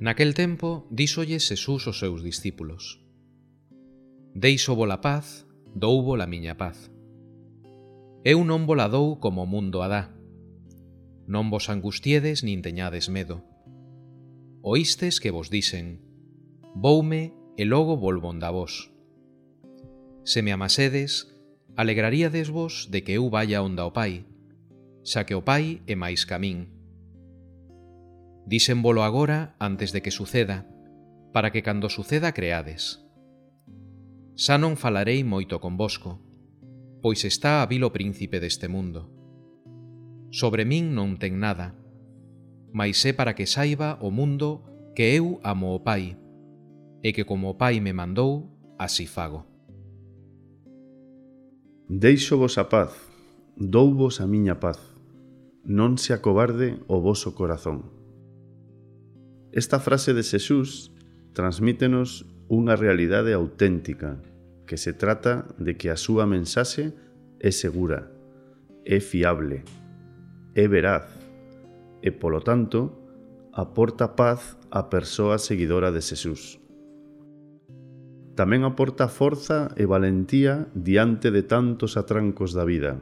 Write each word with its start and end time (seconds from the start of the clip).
Naquel 0.00 0.30
tempo 0.32 0.86
díxolle 0.94 1.42
Xesús 1.42 1.90
aos 1.90 1.98
seus 1.98 2.22
discípulos 2.22 3.02
Deixo 4.30 4.78
vola 4.78 5.02
paz, 5.02 5.42
dou 5.74 6.06
vola 6.06 6.22
miña 6.30 6.54
paz. 6.54 6.86
Eu 8.22 8.46
non 8.46 8.62
vola 8.62 8.86
dou 8.86 9.18
como 9.18 9.42
o 9.42 9.50
mundo 9.50 9.82
a 9.82 9.90
dá. 9.90 10.14
Non 11.26 11.50
vos 11.50 11.66
angustiedes 11.66 12.46
nin 12.46 12.62
teñades 12.62 13.10
medo. 13.10 13.42
Oístes 14.62 15.18
que 15.18 15.34
vos 15.34 15.50
dixen 15.50 15.98
Voume 16.78 17.34
e 17.58 17.66
logo 17.66 17.98
volvo 17.98 18.30
da 18.38 18.54
vos. 18.54 18.94
Se 20.22 20.46
me 20.46 20.54
amasedes, 20.54 21.26
alegraríades 21.74 22.54
vos 22.54 22.86
de 22.86 23.02
que 23.02 23.18
eu 23.18 23.26
vaya 23.34 23.66
onda 23.66 23.82
o 23.82 23.90
Pai, 23.90 24.22
xa 25.02 25.26
que 25.26 25.34
o 25.34 25.42
Pai 25.42 25.82
é 25.90 25.98
máis 25.98 26.22
camín 26.22 26.77
Dísenvolo 28.48 29.02
agora 29.04 29.54
antes 29.60 29.92
de 29.92 30.00
que 30.00 30.10
suceda, 30.10 30.64
para 31.34 31.52
que 31.52 31.60
cando 31.60 31.92
suceda 31.92 32.32
creades. 32.32 33.04
Xa 34.40 34.56
non 34.56 34.80
falarei 34.80 35.20
moito 35.20 35.60
convosco, 35.60 36.16
pois 37.04 37.28
está 37.28 37.60
a 37.60 37.68
vilo 37.68 37.92
príncipe 37.92 38.40
deste 38.40 38.64
mundo. 38.64 39.12
Sobre 40.32 40.64
min 40.64 40.96
non 40.96 41.20
ten 41.20 41.36
nada, 41.36 41.76
mas 42.72 42.96
é 43.04 43.12
para 43.12 43.36
que 43.36 43.44
saiba 43.44 44.00
o 44.00 44.08
mundo 44.08 44.64
que 44.96 45.12
eu 45.12 45.44
amo 45.44 45.76
o 45.76 45.84
Pai, 45.84 46.16
e 47.04 47.12
que 47.12 47.28
como 47.28 47.52
o 47.52 47.58
Pai 47.60 47.84
me 47.84 47.92
mandou, 47.92 48.48
así 48.80 49.04
fago. 49.04 49.44
Deixovos 51.84 52.56
a 52.56 52.72
paz, 52.72 52.96
douvos 53.60 54.24
a 54.24 54.26
miña 54.26 54.56
paz, 54.56 54.80
non 55.68 56.00
se 56.00 56.16
acobarde 56.16 56.80
o 56.88 57.04
voso 57.04 57.36
corazón. 57.36 57.98
Esta 59.52 59.80
frase 59.80 60.12
de 60.12 60.20
Xesús 60.20 60.92
transmítenos 61.32 62.28
unha 62.52 62.76
realidade 62.76 63.32
auténtica, 63.32 64.20
que 64.68 64.76
se 64.76 64.92
trata 64.92 65.48
de 65.56 65.80
que 65.80 65.88
a 65.88 65.96
súa 65.96 66.28
mensaxe 66.28 66.92
é 67.40 67.48
segura, 67.48 68.12
é 68.84 69.00
fiable, 69.00 69.64
é 70.52 70.68
veraz 70.68 71.08
e, 72.04 72.12
polo 72.12 72.44
tanto, 72.44 72.92
aporta 73.56 74.12
paz 74.12 74.60
á 74.68 74.92
persoa 74.92 75.40
seguidora 75.40 75.88
de 75.96 76.04
Xesús. 76.04 76.60
Tamén 78.36 78.68
aporta 78.68 79.08
forza 79.08 79.72
e 79.80 79.88
valentía 79.88 80.68
diante 80.76 81.32
de 81.32 81.42
tantos 81.42 81.96
atrancos 81.96 82.52
da 82.52 82.68
vida. 82.68 83.00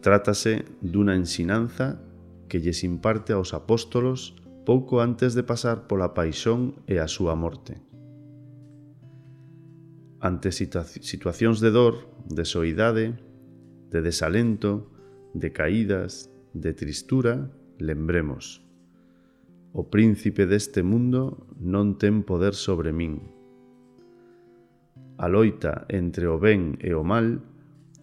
Trátase 0.00 0.64
dunha 0.80 1.18
ensinanza 1.18 1.98
que 2.46 2.62
lles 2.62 2.86
imparte 2.86 3.34
aos 3.34 3.52
apóstolos 3.52 4.38
pouco 4.68 5.00
antes 5.00 5.32
de 5.32 5.40
pasar 5.40 5.88
pola 5.88 6.12
paixón 6.12 6.84
e 6.84 7.00
a 7.00 7.08
súa 7.08 7.32
morte. 7.32 7.80
Ante 10.20 10.52
situacións 10.52 11.64
de 11.64 11.72
dor, 11.72 12.04
de 12.28 12.44
soidade, 12.44 13.16
de 13.88 14.04
desalento, 14.04 14.92
de 15.32 15.56
caídas, 15.56 16.28
de 16.52 16.76
tristura, 16.76 17.48
lembremos. 17.80 18.60
O 19.72 19.88
príncipe 19.88 20.44
deste 20.44 20.84
mundo 20.84 21.48
non 21.56 21.96
ten 21.96 22.20
poder 22.20 22.52
sobre 22.52 22.92
min. 22.92 23.24
A 25.16 25.32
loita 25.32 25.88
entre 25.88 26.28
o 26.28 26.36
ben 26.36 26.76
e 26.84 26.92
o 26.92 27.00
mal 27.00 27.40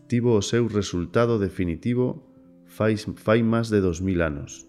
tivo 0.10 0.34
o 0.34 0.42
seu 0.42 0.66
resultado 0.66 1.38
definitivo 1.38 2.26
fai, 2.66 2.98
fai 2.98 3.46
máis 3.46 3.70
de 3.70 3.86
2000 3.86 4.26
anos. 4.26 4.66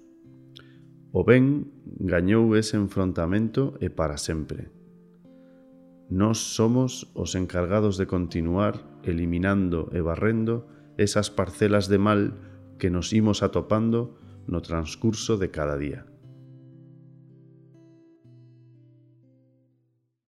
O 1.17 1.25
ben 1.25 1.73
gañou 1.97 2.53
ese 2.61 2.77
enfrontamento 2.77 3.73
e 3.81 3.89
para 3.89 4.21
sempre. 4.21 4.69
Nós 6.13 6.37
somos 6.37 7.09
os 7.17 7.33
encargados 7.33 7.97
de 7.97 8.05
continuar 8.05 8.85
eliminando 9.01 9.89
e 9.97 10.05
barrendo 10.05 10.69
esas 11.01 11.33
parcelas 11.33 11.89
de 11.89 11.97
mal 11.97 12.37
que 12.77 12.93
nos 12.93 13.17
imos 13.17 13.41
atopando 13.41 14.21
no 14.45 14.61
transcurso 14.61 15.41
de 15.41 15.49
cada 15.49 15.81
día. 15.81 16.05